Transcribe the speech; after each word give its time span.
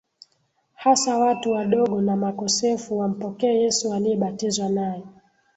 hasa 0.73 1.17
watu 1.17 1.51
wadogo 1.51 2.01
na 2.01 2.15
makosefu 2.15 2.97
wampokee 2.97 3.59
Yesu 3.61 3.93
aliyebatizwa 3.93 4.69
naye 4.69 5.03